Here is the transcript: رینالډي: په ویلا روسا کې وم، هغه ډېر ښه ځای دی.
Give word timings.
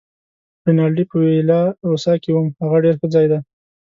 رینالډي: 0.65 1.03
په 1.11 1.15
ویلا 1.23 1.61
روسا 1.89 2.13
کې 2.21 2.29
وم، 2.31 2.47
هغه 2.61 2.77
ډېر 2.83 2.95
ښه 2.99 3.07
ځای 3.13 3.25
دی. 3.31 3.39